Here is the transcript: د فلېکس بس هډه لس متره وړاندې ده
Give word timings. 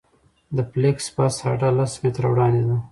د 0.55 0.57
فلېکس 0.71 1.05
بس 1.15 1.35
هډه 1.45 1.69
لس 1.77 1.93
متره 2.03 2.27
وړاندې 2.31 2.63
ده 2.69 2.75